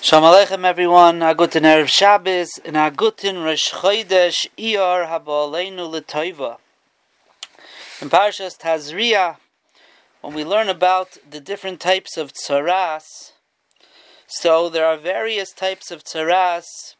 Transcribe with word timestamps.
Shalom 0.00 0.32
Aleichem 0.32 0.64
everyone, 0.64 1.22
a 1.22 1.34
guten 1.34 1.64
Erev 1.64 1.88
Shabbos, 1.88 2.60
and 2.64 2.76
a 2.76 2.88
guten 2.88 3.42
Rosh 3.42 3.72
Chodesh 3.72 4.46
Iyar 4.56 5.08
Habaleinu 5.08 5.90
L'Toiva. 5.90 6.58
In 8.00 8.08
Parashas 8.08 8.56
Tazria, 8.56 9.38
when 10.20 10.34
we 10.34 10.44
learn 10.44 10.68
about 10.68 11.18
the 11.28 11.40
different 11.40 11.80
types 11.80 12.16
of 12.16 12.32
tzaras, 12.32 13.32
so 14.28 14.68
there 14.68 14.86
are 14.86 14.96
various 14.96 15.50
types 15.50 15.90
of 15.90 16.04
tzaras, 16.04 16.94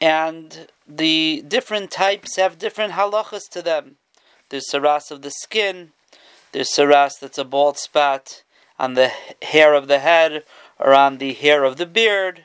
and 0.00 0.66
the 0.88 1.44
different 1.46 1.92
types 1.92 2.34
have 2.34 2.58
different 2.58 2.94
halachas 2.94 3.48
to 3.50 3.62
them. 3.62 3.98
There's 4.48 4.66
tzaras 4.68 5.12
of 5.12 5.22
the 5.22 5.30
skin, 5.30 5.92
there's 6.50 6.70
tzaras 6.70 7.20
that's 7.20 7.38
a 7.38 7.44
bald 7.44 7.78
spot 7.78 8.42
on 8.80 8.94
the 8.94 9.12
hair 9.42 9.74
of 9.74 9.86
the 9.86 10.00
head, 10.00 10.42
around 10.80 11.18
the 11.18 11.34
hair 11.34 11.64
of 11.64 11.76
the 11.76 11.86
beard. 11.86 12.44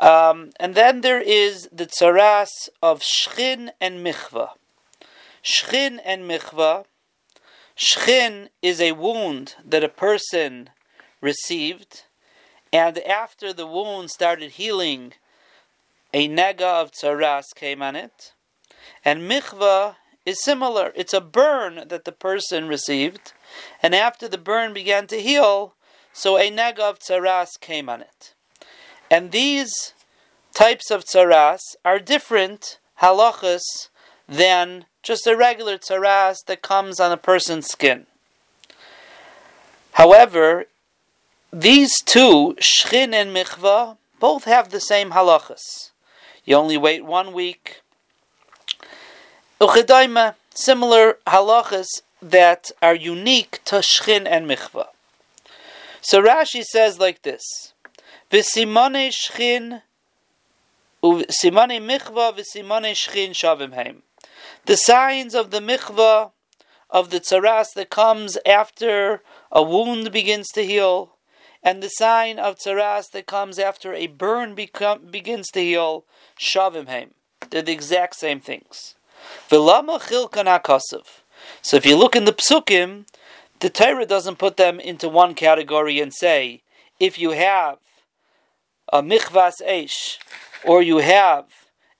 Um, 0.00 0.50
and 0.58 0.74
then 0.74 1.00
there 1.00 1.20
is 1.20 1.68
the 1.72 1.86
tzaras 1.86 2.68
of 2.82 3.00
shchin 3.00 3.70
and 3.80 4.04
michva. 4.04 4.50
Shchin 5.42 6.00
and 6.04 6.22
michva. 6.28 6.84
Shchin 7.76 8.48
is 8.60 8.80
a 8.80 8.92
wound 8.92 9.56
that 9.64 9.84
a 9.84 9.88
person 9.88 10.70
received, 11.20 12.02
and 12.72 12.98
after 12.98 13.52
the 13.52 13.66
wound 13.66 14.10
started 14.10 14.52
healing, 14.52 15.14
a 16.12 16.28
nega 16.28 16.82
of 16.82 16.92
tzaras 16.92 17.54
came 17.54 17.80
on 17.80 17.96
it. 17.96 18.32
And 19.04 19.30
michva 19.30 19.96
is 20.26 20.42
similar. 20.42 20.92
It's 20.94 21.14
a 21.14 21.20
burn 21.20 21.84
that 21.88 22.04
the 22.04 22.12
person 22.12 22.68
received, 22.68 23.32
and 23.82 23.94
after 23.94 24.28
the 24.28 24.38
burn 24.38 24.74
began 24.74 25.06
to 25.08 25.20
heal, 25.20 25.74
so 26.12 26.38
a 26.38 26.50
nega 26.50 26.80
of 26.80 26.98
tzaras 26.98 27.58
came 27.60 27.88
on 27.88 28.00
it. 28.00 28.34
And 29.10 29.30
these 29.30 29.94
types 30.54 30.90
of 30.90 31.04
tzaras 31.04 31.60
are 31.84 31.98
different 31.98 32.78
halachas 33.00 33.88
than 34.28 34.86
just 35.02 35.26
a 35.26 35.36
regular 35.36 35.78
tzaras 35.78 36.44
that 36.46 36.62
comes 36.62 37.00
on 37.00 37.12
a 37.12 37.16
person's 37.16 37.66
skin. 37.66 38.06
However, 39.92 40.66
these 41.52 42.00
two, 42.02 42.56
shchin 42.58 43.12
and 43.12 43.34
michva, 43.34 43.98
both 44.18 44.44
have 44.44 44.70
the 44.70 44.80
same 44.80 45.10
halachas. 45.10 45.90
You 46.44 46.56
only 46.56 46.78
wait 46.78 47.04
one 47.04 47.32
week. 47.32 47.82
Uchedaima, 49.60 50.34
similar 50.54 51.18
halachas 51.26 51.86
that 52.22 52.70
are 52.80 52.94
unique 52.94 53.60
to 53.66 53.76
shchin 53.76 54.26
and 54.26 54.48
michva. 54.48 54.86
So 56.04 56.20
Rashi 56.20 56.64
says 56.64 56.98
like 56.98 57.22
this: 57.22 57.74
V'simane 58.30 59.12
shchin, 59.12 59.82
michva 61.00 62.36
v'simane 62.36 62.92
shchin 62.92 63.30
shavim 63.30 63.72
heim. 63.74 64.02
The 64.66 64.76
signs 64.76 65.32
of 65.36 65.52
the 65.52 65.60
michva 65.60 66.32
of 66.90 67.10
the 67.10 67.20
tzaras 67.20 67.68
that 67.76 67.90
comes 67.90 68.36
after 68.44 69.22
a 69.52 69.62
wound 69.62 70.10
begins 70.10 70.48
to 70.54 70.66
heal, 70.66 71.12
and 71.62 71.80
the 71.80 71.88
sign 71.88 72.40
of 72.40 72.58
tzaras 72.58 73.08
that 73.12 73.26
comes 73.26 73.60
after 73.60 73.94
a 73.94 74.08
burn 74.08 74.56
become, 74.56 75.06
begins 75.06 75.50
to 75.52 75.60
heal, 75.60 76.04
shavim 76.36 76.88
heim. 76.88 77.14
They're 77.50 77.62
the 77.62 77.70
exact 77.70 78.16
same 78.16 78.40
things. 78.40 78.96
So 79.48 79.56
if 81.76 81.86
you 81.86 81.96
look 81.96 82.16
in 82.16 82.24
the 82.24 82.32
psukim, 82.32 83.06
the 83.62 83.70
Torah 83.70 84.04
doesn't 84.04 84.40
put 84.40 84.56
them 84.56 84.80
into 84.80 85.08
one 85.08 85.36
category 85.36 86.00
and 86.00 86.12
say, 86.12 86.62
if 86.98 87.16
you 87.16 87.30
have 87.30 87.78
a 88.92 89.00
michvas 89.00 89.62
esh, 89.64 90.18
or 90.64 90.82
you 90.82 90.98
have 90.98 91.44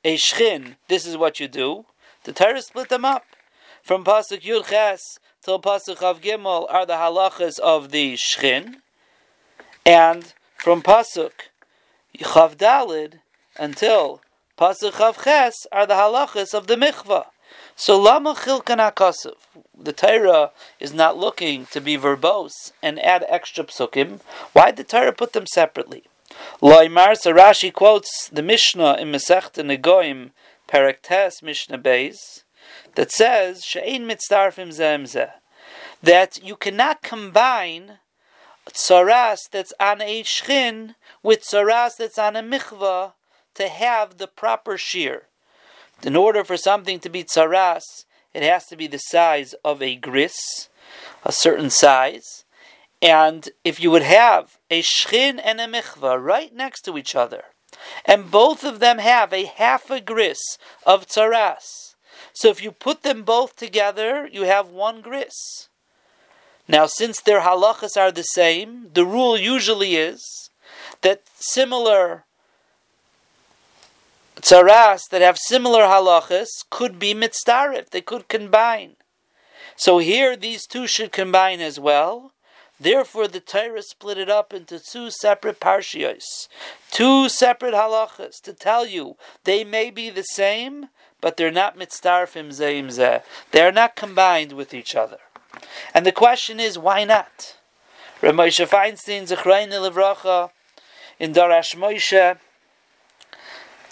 a 0.02 0.16
shchin, 0.16 0.74
this 0.88 1.06
is 1.06 1.16
what 1.16 1.38
you 1.38 1.46
do. 1.46 1.86
The 2.24 2.32
Torah 2.32 2.62
split 2.62 2.88
them 2.88 3.04
up. 3.04 3.24
From 3.80 4.02
Pasuk 4.02 4.42
Yud 4.42 4.70
Ches 4.70 5.20
till 5.40 5.60
Pasuk 5.60 5.98
Chav 5.98 6.20
Gimel 6.20 6.66
are 6.68 6.84
the 6.84 6.94
halachas 6.94 7.60
of 7.60 7.92
the 7.92 8.14
shchin, 8.14 8.78
and 9.86 10.34
from 10.56 10.82
Pasuk 10.82 11.30
Chav 12.18 12.56
Dalid 12.56 13.20
until 13.56 14.20
Pasuk 14.58 14.94
Chav 14.94 15.22
Ches 15.22 15.68
are 15.70 15.86
the 15.86 15.94
halachas 15.94 16.54
of 16.54 16.66
the 16.66 16.74
michvah. 16.74 17.26
So 17.76 17.98
lama 17.98 18.34
chilkan 18.34 18.78
akasav. 18.78 19.34
The 19.78 19.92
Torah 19.92 20.52
is 20.78 20.92
not 20.92 21.16
looking 21.16 21.66
to 21.66 21.80
be 21.80 21.96
verbose 21.96 22.72
and 22.82 23.00
add 23.00 23.24
extra 23.28 23.64
psukim. 23.64 24.20
Why 24.52 24.66
did 24.70 24.76
the 24.76 24.84
Torah 24.84 25.12
put 25.12 25.32
them 25.32 25.46
separately? 25.46 26.04
Loimar 26.60 27.16
so 27.16 27.32
Rashi 27.32 27.72
quotes 27.72 28.28
the 28.28 28.42
Mishnah 28.42 28.94
in 28.94 29.12
Masechta 29.12 29.62
Negoim, 29.64 30.30
Paraktes 30.68 31.42
Mishnah 31.42 31.78
Beis, 31.78 32.44
that 32.94 33.10
says 33.10 33.64
she'ein 33.64 34.06
mitzdarfim 34.06 34.68
zemzeh 34.68 35.32
that 36.02 36.42
you 36.42 36.56
cannot 36.56 37.02
combine 37.02 37.98
tzaras 38.68 39.48
that's 39.50 39.72
on 39.78 40.00
a 40.00 40.22
shchin 40.22 40.94
with 41.22 41.42
tzaras 41.42 41.96
that's 41.96 42.18
on 42.18 42.36
a 42.36 42.42
michvah 42.42 43.12
to 43.54 43.68
have 43.68 44.18
the 44.18 44.26
proper 44.26 44.76
shear. 44.76 45.28
In 46.04 46.16
order 46.16 46.42
for 46.42 46.56
something 46.56 46.98
to 47.00 47.08
be 47.08 47.22
tzaras, 47.22 48.04
it 48.34 48.42
has 48.42 48.66
to 48.66 48.76
be 48.76 48.86
the 48.86 48.98
size 48.98 49.54
of 49.64 49.80
a 49.80 49.94
gris, 49.94 50.68
a 51.24 51.32
certain 51.32 51.70
size. 51.70 52.44
And 53.00 53.48
if 53.64 53.80
you 53.80 53.90
would 53.90 54.02
have 54.02 54.58
a 54.70 54.82
shchin 54.82 55.40
and 55.42 55.60
a 55.60 55.66
michvah 55.66 56.22
right 56.22 56.54
next 56.54 56.82
to 56.82 56.98
each 56.98 57.14
other, 57.14 57.44
and 58.04 58.30
both 58.30 58.64
of 58.64 58.80
them 58.80 58.98
have 58.98 59.32
a 59.32 59.44
half 59.44 59.90
a 59.90 60.00
gris 60.00 60.58
of 60.84 61.06
tzaras, 61.06 61.94
so 62.32 62.48
if 62.48 62.62
you 62.62 62.72
put 62.72 63.02
them 63.02 63.22
both 63.22 63.56
together, 63.56 64.28
you 64.30 64.42
have 64.42 64.68
one 64.68 65.00
gris. 65.00 65.68
Now, 66.68 66.86
since 66.86 67.20
their 67.20 67.40
halachas 67.40 67.96
are 67.96 68.12
the 68.12 68.22
same, 68.22 68.88
the 68.92 69.04
rule 69.04 69.36
usually 69.36 69.96
is 69.96 70.50
that 71.02 71.22
similar 71.34 72.24
tzaras 74.40 75.08
that 75.10 75.22
have 75.22 75.38
similar 75.38 75.82
halachas 75.82 76.48
could 76.70 76.98
be 76.98 77.14
mitzdarif, 77.14 77.90
they 77.90 78.00
could 78.00 78.28
combine. 78.28 78.96
So 79.76 79.98
here 79.98 80.36
these 80.36 80.66
two 80.66 80.86
should 80.86 81.12
combine 81.12 81.60
as 81.60 81.78
well. 81.78 82.32
Therefore, 82.80 83.28
the 83.28 83.38
Torah 83.38 83.82
split 83.82 84.18
it 84.18 84.28
up 84.28 84.52
into 84.52 84.80
two 84.80 85.10
separate 85.10 85.60
parshios, 85.60 86.48
two 86.90 87.28
separate 87.28 87.74
halachas, 87.74 88.40
to 88.42 88.52
tell 88.52 88.86
you 88.86 89.16
they 89.44 89.62
may 89.62 89.90
be 89.90 90.10
the 90.10 90.24
same, 90.24 90.88
but 91.20 91.36
they're 91.36 91.52
not 91.52 91.78
mitzdarfim 91.78 92.48
zeim 92.48 92.88
zeh. 92.88 93.22
They 93.52 93.62
are 93.62 93.70
not 93.70 93.94
combined 93.94 94.52
with 94.52 94.74
each 94.74 94.96
other. 94.96 95.18
And 95.94 96.04
the 96.04 96.12
question 96.12 96.58
is, 96.58 96.76
why 96.76 97.04
not? 97.04 97.56
Rav 98.20 98.34
Moshe 98.34 98.66
Feinstein, 98.66 99.28
Zechrein 99.28 99.70
Levracha, 99.70 100.50
in 101.20 101.32
Darash 101.32 101.76
Moshe, 101.76 102.38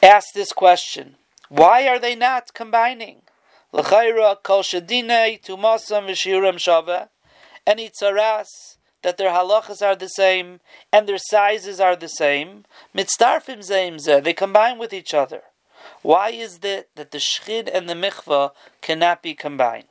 asked 0.03 0.35
this 0.35 0.53
question: 0.53 1.17
Why 1.49 1.87
are 1.89 1.99
they 1.99 2.15
not 2.15 2.55
combining? 2.55 3.23
L'chayra 3.73 4.43
kol 4.43 4.63
shadine 4.63 5.41
tumasam 5.43 6.07
v'shiurim 6.09 6.57
shava. 6.57 7.09
Any 7.67 7.91
tzaras 7.91 8.77
that 9.03 9.17
their 9.17 9.31
halachas 9.31 9.81
are 9.85 9.97
the 9.97 10.09
same 10.09 10.61
and 10.93 11.07
their 11.09 11.19
sizes 11.19 11.81
are 11.81 11.97
the 11.97 12.09
same. 12.09 12.65
They 12.93 14.33
combine 14.33 14.79
with 14.79 14.93
each 14.93 15.15
other. 15.15 15.43
Why 16.03 16.31
is 16.31 16.59
it 16.63 16.91
that 16.97 17.11
the 17.11 17.19
shchin 17.19 17.69
and 17.73 17.89
the 17.89 17.95
michvah 17.95 18.53
cannot 18.81 19.23
be 19.23 19.35
combined? 19.35 19.85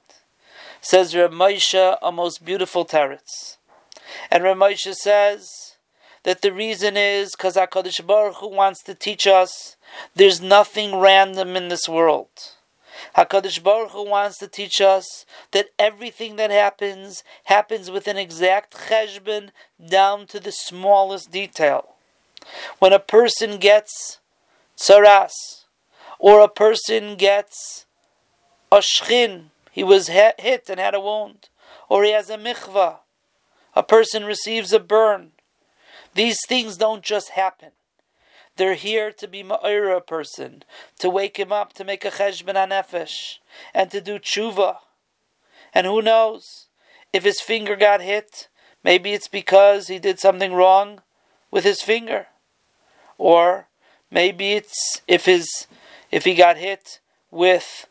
Says 0.82 1.16
Reb 1.16 1.32
Moshe, 1.32 1.98
a 2.02 2.12
most 2.12 2.44
beautiful 2.44 2.86
teretz. 2.86 3.58
And 4.32 4.44
Reb 4.44 4.58
Moshe 4.58 4.94
says 4.94 5.78
that 6.24 6.42
the 6.42 6.52
reason 6.52 6.98
is 6.98 7.36
because 7.36 7.56
HaKadosh 7.56 8.06
Baruch 8.06 8.38
Hu 8.38 8.48
wants 8.48 8.84
to 8.84 8.94
teach 8.94 9.26
us 9.28 9.78
there's 10.16 10.42
nothing 10.42 10.96
random 10.96 11.56
in 11.56 11.70
this 11.70 11.88
world. 11.88 12.30
Hakadosh 13.16 13.64
Baruch 13.64 13.92
Hu 13.92 14.10
wants 14.10 14.38
to 14.40 14.48
teach 14.48 14.82
us 14.82 15.26
that 15.52 15.70
everything 15.78 16.36
that 16.36 16.52
happens 16.52 17.24
happens 17.46 17.90
with 17.90 18.08
an 18.08 18.18
exact 18.18 18.76
cheshbon 18.76 19.50
down 19.84 20.28
to 20.28 20.40
the 20.40 20.52
smallest 20.52 21.32
detail. 21.32 21.96
When 22.80 22.94
a 22.94 23.00
person 23.00 23.58
gets 23.58 24.20
tsaras, 24.78 25.66
or 26.18 26.42
a 26.42 26.50
person 26.50 27.16
gets 27.16 27.86
a 28.72 28.78
shchin, 28.78 29.46
he 29.72 29.84
was 29.84 30.08
hit 30.08 30.70
and 30.70 30.80
had 30.80 30.94
a 30.94 31.00
wound, 31.00 31.50
or 31.88 32.04
he 32.04 32.12
has 32.12 32.30
a 32.30 32.38
michvah, 32.38 32.98
a 33.76 33.84
person 33.84 34.26
receives 34.26 34.74
a 34.74 34.80
burn. 34.80 35.32
These 36.14 36.40
things 36.48 36.78
don't 36.78 37.04
just 37.04 37.30
happen. 37.30 37.72
They're 38.56 38.74
here 38.76 39.12
to 39.12 39.28
be 39.28 39.44
ma'ira 39.44 39.98
a 39.98 40.02
person, 40.02 40.64
to 41.00 41.10
wake 41.10 41.38
him 41.38 41.52
up, 41.52 41.74
to 41.74 41.84
make 41.84 42.04
a 42.04 42.12
cheshbon 42.12 42.56
nefesh, 42.56 43.38
and 43.74 43.90
to 43.92 44.02
do 44.02 44.20
tshuva. 44.20 44.78
And 45.74 45.88
who 45.88 46.02
knows? 46.02 46.68
If 47.14 47.24
his 47.24 47.40
finger 47.42 47.76
got 47.76 48.02
hit, 48.02 48.50
maybe 48.84 49.14
it's 49.14 49.28
because 49.28 49.88
he 49.88 50.00
did 50.00 50.20
something 50.20 50.54
wrong 50.54 51.02
with 51.52 51.64
his 51.64 51.82
finger. 51.82 52.28
or 53.20 53.68
maybe 54.10 54.54
it's 54.54 55.02
if 55.08 55.26
his 55.26 55.68
if 56.10 56.26
he 56.26 56.34
got 56.34 56.58
hit 56.58 57.00
with 57.30 57.86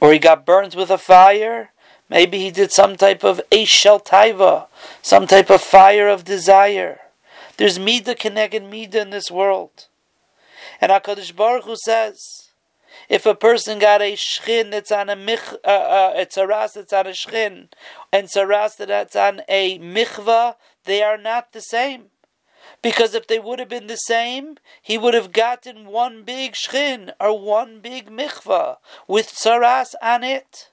or 0.00 0.12
he 0.12 0.18
got 0.18 0.46
burned 0.46 0.74
with 0.74 0.90
a 0.90 0.98
fire, 0.98 1.70
maybe 2.08 2.38
he 2.38 2.50
did 2.50 2.70
some 2.70 2.94
type 2.94 3.24
of 3.24 3.40
Eshel 3.50 4.04
Taiva, 4.04 4.66
some 5.02 5.26
type 5.26 5.50
of 5.50 5.60
fire 5.60 6.08
of 6.08 6.24
desire. 6.24 7.00
There's 7.56 7.78
Mida 7.78 8.14
Keneged 8.14 8.68
Mida 8.68 9.00
in 9.00 9.10
this 9.10 9.30
world. 9.30 9.86
And 10.80 10.90
HaKadosh 10.90 11.34
Baruch 11.36 11.64
Hu 11.64 11.76
says, 11.76 12.44
if 13.08 13.26
a 13.26 13.34
person 13.34 13.78
got 13.78 14.02
a 14.02 14.14
shchin 14.14 14.70
that's 14.70 14.90
on 14.90 15.10
a 15.10 15.16
mich, 15.16 15.40
uh, 15.64 15.68
uh, 15.68 16.12
a 16.14 16.24
that's 16.24 16.92
on 16.92 17.06
a 17.06 17.10
shchin, 17.10 17.68
and 18.12 18.28
tzaras 18.28 18.76
that's 18.76 19.16
on 19.16 19.42
a 19.48 19.78
michva, 19.78 20.56
they 20.84 21.02
are 21.02 21.18
not 21.18 21.52
the 21.52 21.60
same. 21.60 22.06
Because 22.82 23.14
if 23.14 23.26
they 23.26 23.38
would 23.38 23.58
have 23.58 23.68
been 23.68 23.86
the 23.86 23.96
same, 23.96 24.56
he 24.80 24.98
would 24.98 25.14
have 25.14 25.32
gotten 25.32 25.86
one 25.86 26.22
big 26.22 26.52
shchin 26.52 27.12
or 27.20 27.38
one 27.38 27.80
big 27.80 28.10
michva 28.10 28.78
with 29.06 29.28
tzaras 29.28 29.94
on 30.02 30.24
it. 30.24 30.70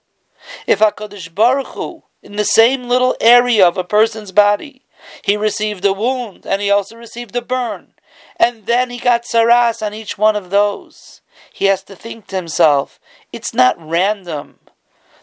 If 0.66 0.80
HaKadosh 0.80 1.34
Baruch 1.34 1.68
Hu, 1.68 2.04
in 2.24 2.36
the 2.36 2.45
same 2.45 2.84
little 2.84 3.16
area 3.19 3.68
of 3.68 3.77
a 3.77 3.84
person's 3.84 4.31
body, 4.31 4.86
he 5.21 5.38
received 5.38 5.86
a 5.86 5.94
wound 5.94 6.45
and 6.45 6.62
he 6.62 6.69
also 6.69 6.95
received 6.95 7.36
a 7.36 7.42
burn, 7.42 7.94
and 8.38 8.65
then 8.65 8.89
he 8.89 9.00
got 9.00 9.24
tzaras 9.24 9.86
on 9.86 9.94
each 9.94 10.18
one 10.18 10.36
of 10.36 10.50
those 10.50 11.21
he 11.51 11.65
has 11.65 11.83
to 11.83 11.95
think 11.95 12.27
to 12.27 12.36
himself, 12.36 13.00
it's 13.31 13.53
not 13.53 13.75
random 13.80 14.59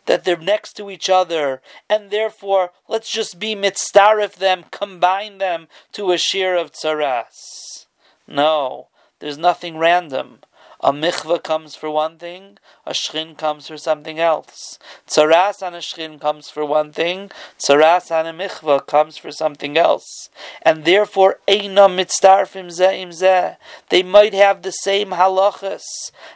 that 0.06 0.24
they're 0.24 0.36
next 0.36 0.72
to 0.74 0.90
each 0.90 1.10
other, 1.10 1.60
and 1.88 2.10
therefore 2.10 2.72
let's 2.88 3.10
just 3.10 3.38
be 3.38 3.54
mitzdarif 3.54 4.34
them, 4.34 4.64
combine 4.70 5.38
them 5.38 5.68
to 5.92 6.12
a 6.12 6.18
shear 6.18 6.56
of 6.56 6.72
tzaras. 6.72 7.86
No, 8.26 8.88
there's 9.18 9.38
nothing 9.38 9.76
random. 9.76 10.40
A 10.80 10.92
michvah 10.92 11.42
comes 11.42 11.74
for 11.74 11.90
one 11.90 12.18
thing, 12.18 12.56
a 12.86 12.92
shchin 12.92 13.36
comes 13.36 13.66
for 13.66 13.76
something 13.76 14.20
else. 14.20 14.78
Tzaras 15.08 15.60
on 15.60 15.74
a 15.74 15.78
shchin 15.78 16.20
comes 16.20 16.50
for 16.50 16.64
one 16.64 16.92
thing, 16.92 17.32
tzaras 17.58 18.12
on 18.12 18.28
a 18.28 18.32
michvah 18.32 18.86
comes 18.86 19.16
for 19.16 19.32
something 19.32 19.76
else. 19.76 20.30
And 20.62 20.84
therefore, 20.84 21.40
eina 21.48 21.88
mitzdarfim 21.88 22.66
ze'im 22.66 23.08
zeh. 23.08 23.56
They 23.88 24.04
might 24.04 24.34
have 24.34 24.62
the 24.62 24.70
same 24.70 25.10
halachas. 25.10 25.82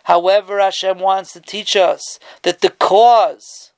However, 0.04 0.58
Hashem 0.58 0.98
wants 0.98 1.32
to 1.34 1.40
teach 1.40 1.76
us 1.76 2.18
that 2.42 2.62
the 2.62 2.70
cause, 2.70 3.70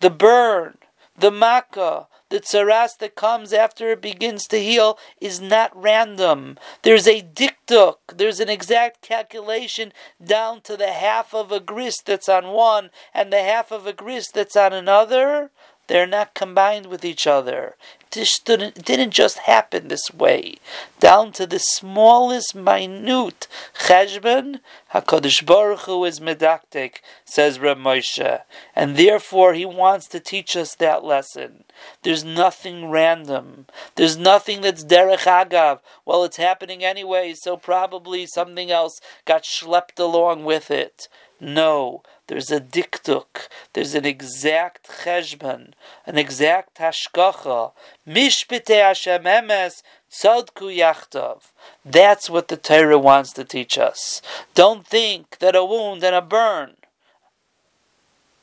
the 0.00 0.10
burn, 0.10 0.76
the 1.16 1.30
makkah, 1.30 2.08
the 2.32 2.40
tsaras 2.40 2.96
that 2.96 3.14
comes 3.14 3.52
after 3.52 3.90
it 3.90 4.00
begins 4.00 4.46
to 4.46 4.56
heal 4.56 4.98
is 5.20 5.38
not 5.38 5.70
random. 5.74 6.56
There's 6.80 7.06
a 7.06 7.20
diktuk, 7.20 7.98
there's 8.16 8.40
an 8.40 8.48
exact 8.48 9.02
calculation 9.02 9.92
down 10.24 10.62
to 10.62 10.78
the 10.78 10.92
half 10.92 11.34
of 11.34 11.52
a 11.52 11.60
grist 11.60 12.06
that's 12.06 12.30
on 12.30 12.48
one 12.48 12.88
and 13.12 13.30
the 13.30 13.42
half 13.42 13.70
of 13.70 13.86
a 13.86 13.92
grist 13.92 14.32
that's 14.32 14.56
on 14.56 14.72
another. 14.72 15.50
They're 15.88 16.06
not 16.06 16.32
combined 16.32 16.86
with 16.86 17.04
each 17.04 17.26
other. 17.26 17.76
Didn't, 18.12 19.10
just 19.10 19.38
happen 19.38 19.88
this 19.88 20.12
way. 20.12 20.56
Down 21.00 21.32
to 21.32 21.46
the 21.46 21.58
smallest, 21.58 22.54
minute 22.54 23.48
cheshbon, 23.74 24.60
HaKadosh 24.92 25.46
Baruch 25.46 25.80
Hu 25.80 26.04
is 26.04 26.20
medaktik, 26.20 26.96
says 27.24 27.58
Reb 27.58 27.78
Moshe. 27.78 28.42
And 28.76 28.96
therefore 28.96 29.54
he 29.54 29.64
wants 29.64 30.08
to 30.08 30.20
teach 30.20 30.54
us 30.56 30.74
that 30.74 31.04
lesson. 31.04 31.64
There's 32.02 32.22
nothing 32.22 32.90
random. 32.90 33.64
There's 33.94 34.18
nothing 34.18 34.60
that's 34.60 34.84
derech 34.84 35.24
agav. 35.24 35.80
Well, 36.04 36.22
it's 36.24 36.36
happening 36.36 36.84
anyway, 36.84 37.32
so 37.32 37.56
probably 37.56 38.26
something 38.26 38.70
else 38.70 39.00
got 39.24 39.44
schlepped 39.44 39.98
along 39.98 40.44
with 40.44 40.70
it. 40.70 41.08
No, 41.44 42.04
there's 42.28 42.52
a 42.52 42.60
diktuk, 42.60 43.48
there's 43.72 43.96
an 43.96 44.06
exact 44.06 44.88
cheshbon, 44.88 45.72
an 46.06 46.16
exact 46.16 46.76
hashgacha. 46.76 47.72
Mishpite 48.04 48.68
Hashem 48.68 49.22
emes 49.22 49.82
tzadku 50.10 50.76
yachtov. 50.76 51.52
That's 51.84 52.28
what 52.28 52.48
the 52.48 52.56
Torah 52.56 52.98
wants 52.98 53.32
to 53.34 53.44
teach 53.44 53.78
us. 53.78 54.20
Don't 54.54 54.86
think 54.86 55.38
that 55.38 55.54
a 55.54 55.64
wound 55.64 56.02
and 56.02 56.14
a 56.14 56.22
burn 56.22 56.76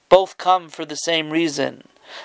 both 0.07 0.37
come 0.37 0.69
for 0.69 0.85
the 0.85 0.95
same 0.95 1.29
reason. 1.29 1.83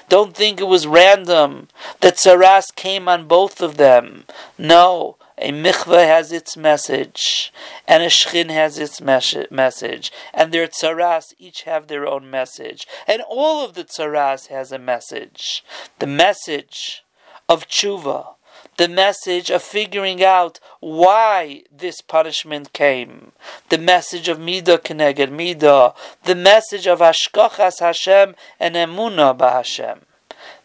Don't 0.08 0.34
think 0.34 0.60
it 0.60 0.64
was 0.64 0.86
random 0.86 1.68
that 2.00 2.16
tzaras 2.16 2.74
came 2.74 3.08
on 3.08 3.26
both 3.26 3.60
of 3.60 3.76
them. 3.76 4.24
No, 4.56 5.16
a 5.36 5.50
michvah 5.50 6.06
has 6.06 6.32
its 6.32 6.56
message, 6.56 7.52
and 7.86 8.02
a 8.02 8.06
shchin 8.06 8.48
has 8.48 8.78
its 8.78 9.00
mes- 9.00 9.50
message, 9.50 10.10
and 10.32 10.52
their 10.52 10.68
tzaras 10.68 11.34
each 11.38 11.62
have 11.62 11.88
their 11.88 12.06
own 12.06 12.30
message, 12.30 12.86
and 13.06 13.20
all 13.28 13.64
of 13.64 13.74
the 13.74 13.84
tzaras 13.84 14.46
has 14.46 14.72
a 14.72 14.78
message. 14.78 15.62
The 15.98 16.06
message 16.06 17.03
of 17.48 17.68
tshuva, 17.68 18.34
the 18.76 18.88
message 18.88 19.50
of 19.50 19.62
figuring 19.62 20.22
out 20.22 20.58
why 20.80 21.62
this 21.70 22.00
punishment 22.00 22.72
came, 22.72 23.32
the 23.68 23.78
message 23.78 24.28
of 24.28 24.38
midah 24.38 24.78
keneged 24.78 25.30
midah, 25.30 25.94
the 26.24 26.34
message 26.34 26.86
of 26.86 26.98
hashgochas 26.98 27.80
Hashem 27.80 28.34
and 28.58 28.74
emuna 28.74 29.36
b'Hashem. 29.36 30.00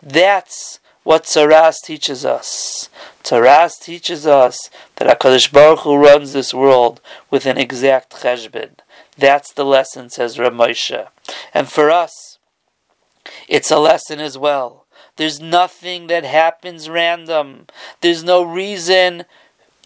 That's 0.01 0.79
what 1.03 1.23
Tzaras 1.23 1.75
teaches 1.83 2.25
us. 2.25 2.89
Tzaras 3.23 3.79
teaches 3.81 4.27
us 4.27 4.69
that 4.95 5.19
HaKadosh 5.19 5.51
Baruch 5.51 5.79
Hu 5.79 5.95
runs 5.95 6.33
this 6.33 6.53
world 6.53 7.01
with 7.29 7.45
an 7.45 7.57
exact 7.57 8.21
cheshbon. 8.21 8.71
That's 9.17 9.53
the 9.53 9.65
lesson, 9.65 10.09
says 10.09 10.39
Rav 10.39 10.53
Moshe. 10.53 11.07
And 11.53 11.69
for 11.69 11.89
us, 11.89 12.37
it's 13.47 13.71
a 13.71 13.79
lesson 13.79 14.19
as 14.19 14.37
well. 14.37 14.85
There's 15.19 15.41
nothing 15.41 16.07
that 16.07 16.23
happens 16.23 16.87
random. 16.87 17.67
There's 17.99 18.23
no 18.23 18.41
reason 18.41 19.25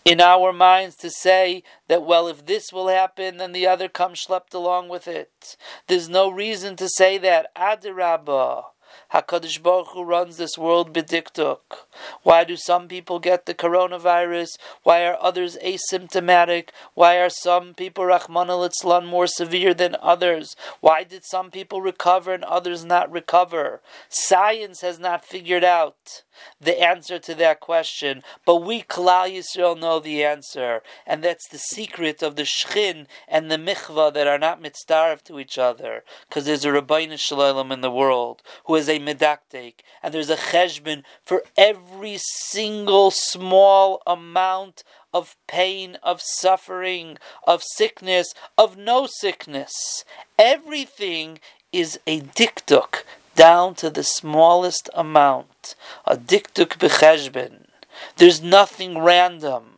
in 0.06 0.22
our 0.22 0.54
minds 0.54 0.96
to 0.98 1.10
say 1.10 1.64
that, 1.88 2.04
well, 2.04 2.28
if 2.28 2.46
this 2.46 2.72
will 2.72 2.90
happen, 2.90 3.38
then 3.38 3.52
the 3.52 3.66
other 3.66 3.90
comes 3.90 4.24
schlepped 4.24 4.54
along 4.54 4.90
with 4.90 5.08
it. 5.08 5.58
There's 5.88 6.08
no 6.08 6.30
reason 6.30 6.76
to 6.76 6.88
say 6.88 7.18
that. 7.18 7.52
Adirabah. 7.56 8.66
Hakadosh 9.14 9.62
Baruch 9.62 9.90
Hu 9.90 10.04
runs 10.04 10.38
this 10.38 10.58
world 10.58 10.94
b'diktuk. 10.94 11.60
Why 12.24 12.44
do 12.44 12.56
some 12.56 12.88
people 12.88 13.20
get 13.20 13.46
the 13.46 13.54
coronavirus? 13.54 14.58
Why 14.84 15.06
are 15.06 15.18
others 15.22 15.58
asymptomatic? 15.64 16.70
Why 16.94 17.18
are 17.18 17.30
some 17.30 17.74
people 17.74 18.06
Rahman 18.06 18.50
al 18.50 19.02
more 19.02 19.28
severe 19.28 19.74
than 19.74 19.96
others? 20.02 20.56
Why 20.80 21.04
did 21.04 21.26
some 21.26 21.52
people 21.52 21.82
recover 21.82 22.34
and 22.34 22.44
others 22.44 22.84
not 22.84 23.12
recover? 23.12 23.82
Science 24.10 24.82
has 24.82 25.00
not 25.00 25.26
figured 25.26 25.64
out 25.64 26.24
the 26.60 26.82
answer 26.82 27.20
to 27.20 27.36
that 27.36 27.60
question, 27.60 28.24
but 28.46 28.58
we 28.58 28.82
Klal 28.82 29.32
Yisrael 29.32 29.80
know 29.80 30.00
the 30.00 30.24
answer, 30.24 30.82
and 31.06 31.24
that's 31.24 31.48
the 31.50 31.58
secret 31.58 32.22
of 32.22 32.36
the 32.36 32.44
Shchin 32.44 33.08
and 33.28 33.50
the 33.50 33.58
Michvah 33.58 34.14
that 34.14 34.28
are 34.28 34.40
not 34.40 34.62
mitzdarv 34.62 35.24
to 35.24 35.40
each 35.40 35.58
other, 35.58 36.04
because 36.28 36.46
there's 36.46 36.66
a 36.66 36.70
Rabbeinu 36.70 37.20
Shalom 37.20 37.72
in 37.72 37.82
the 37.82 37.92
world 37.92 38.42
who 38.66 38.76
is 38.76 38.90
a 38.90 39.00
medaktek, 39.00 39.76
and 40.02 40.14
there's 40.14 40.30
a 40.30 40.38
cheshbon 40.38 41.04
for 41.24 41.44
every 41.58 42.18
single 42.20 43.12
small 43.12 44.02
amount 44.06 44.84
of 45.14 45.36
pain, 45.48 45.98
of 46.02 46.22
suffering, 46.22 47.18
of 47.46 47.62
sickness, 47.64 48.34
of 48.58 48.78
no 48.78 49.08
sickness. 49.08 50.04
Everything 50.40 51.40
is 51.72 52.00
a 52.08 52.22
diktuk 52.22 53.04
down 53.36 53.76
to 53.76 53.90
the 53.90 54.04
smallest 54.04 54.90
amount. 54.94 55.76
A 56.06 56.16
diktuk 56.16 56.78
becheshbon. 56.78 57.66
There's 58.18 58.42
nothing 58.42 59.00
random. 59.00 59.74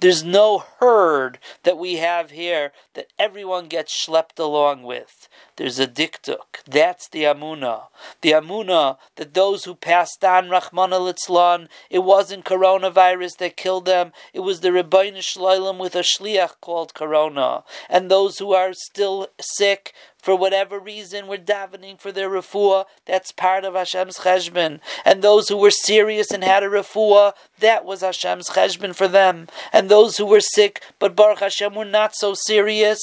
There's 0.00 0.24
no 0.24 0.64
herd 0.80 1.38
that 1.62 1.78
we 1.78 1.96
have 1.96 2.30
here 2.30 2.72
that 2.94 3.12
everyone 3.18 3.68
gets 3.68 3.92
schlepped 3.92 4.38
along 4.38 4.82
with. 4.82 5.28
There's 5.56 5.78
a 5.78 5.86
diktuk. 5.86 6.62
That's 6.66 7.08
the 7.08 7.24
amuna. 7.24 7.84
The 8.20 8.32
amuna 8.32 8.98
that 9.16 9.34
those 9.34 9.64
who 9.64 9.74
passed 9.74 10.24
on 10.24 10.50
Rahman 10.50 11.68
it 11.90 11.98
wasn't 12.00 12.44
coronavirus 12.44 13.36
that 13.38 13.56
killed 13.56 13.84
them. 13.84 14.12
It 14.32 14.40
was 14.40 14.60
the 14.60 14.70
Rebbeinu 14.70 15.18
Shloim 15.18 15.78
with 15.78 15.94
a 15.94 16.00
shliach 16.00 16.60
called 16.60 16.94
Corona. 16.94 17.64
And 17.88 18.10
those 18.10 18.38
who 18.38 18.52
are 18.52 18.72
still 18.72 19.28
sick, 19.40 19.92
for 20.18 20.34
whatever 20.36 20.78
reason 20.78 21.26
we're 21.26 21.38
davening 21.38 21.98
for 21.98 22.12
their 22.12 22.28
refuah, 22.28 22.84
that's 23.06 23.32
part 23.32 23.64
of 23.64 23.74
Hashem's 23.74 24.18
cheshbon. 24.18 24.80
And 25.04 25.22
those 25.22 25.48
who 25.48 25.56
were 25.56 25.70
serious 25.70 26.30
and 26.30 26.44
had 26.44 26.62
a 26.62 26.68
refuah, 26.68 27.32
that 27.60 27.84
was 27.84 28.00
Hashem's 28.00 28.48
cheshbon 28.50 28.94
for 28.94 29.08
them. 29.08 29.48
And 29.72 29.88
those 29.88 30.16
who 30.16 30.26
were 30.26 30.40
sick, 30.40 30.82
but 30.98 31.16
Baruch 31.16 31.40
Hashem 31.40 31.74
were 31.74 31.84
not 31.84 32.14
so 32.14 32.34
serious, 32.34 33.00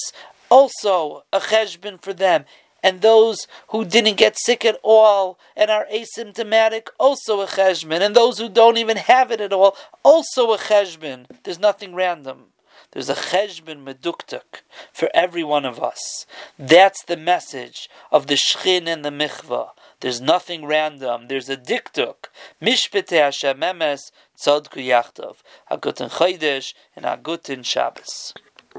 also 0.50 1.24
a 1.32 1.40
cheshbon 1.40 2.02
for 2.02 2.14
them. 2.14 2.46
And 2.84 3.02
those 3.02 3.48
who 3.70 3.84
didn't 3.84 4.18
get 4.18 4.38
sick 4.38 4.64
at 4.64 4.80
all 4.84 5.40
and 5.56 5.72
are 5.72 5.88
asymptomatic, 5.92 6.90
also 7.00 7.42
a 7.42 7.48
cheshbon. 7.48 8.02
And 8.02 8.16
those 8.16 8.38
who 8.38 8.48
don't 8.48 8.78
even 8.78 8.98
have 8.98 9.32
it 9.32 9.42
at 9.42 9.52
all, 9.52 9.76
also 10.04 10.52
a 10.54 10.58
cheshbon. 10.60 11.26
There's 11.44 11.58
nothing 11.58 11.96
random. 11.96 12.48
There's 12.92 13.10
a 13.10 13.16
cheshbon 13.16 13.84
meduktuk 13.84 14.62
for 14.94 15.10
every 15.14 15.44
one 15.44 15.66
of 15.66 15.82
us. 15.82 16.26
That's 16.58 17.04
the 17.04 17.18
message 17.18 17.90
of 18.12 18.28
the 18.28 18.36
shchin 18.36 18.88
and 18.88 19.04
the 19.04 19.10
michvah. 19.10 19.72
There's 20.00 20.22
nothing 20.22 20.66
random. 20.66 21.28
There's 21.28 21.50
a 21.50 21.58
diktuk. 21.58 22.30
Mishpete 22.62 23.18
Hashem 23.20 23.60
emes 23.60 24.12
tzadku 24.38 24.86
yachtov. 24.86 25.38
A 25.70 25.78
guten 25.78 26.10
chodesh 26.10 26.74
and 26.96 27.06
Agutin 27.06 27.66
Shabbos. 27.66 28.34